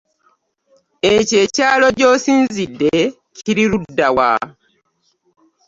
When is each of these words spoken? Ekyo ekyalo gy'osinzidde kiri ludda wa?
Ekyo 1.13 1.37
ekyalo 1.45 1.87
gy'osinzidde 1.97 2.95
kiri 3.37 3.63
ludda 3.71 4.07
wa? 4.15 4.31